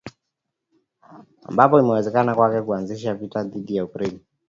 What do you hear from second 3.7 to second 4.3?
Ukraine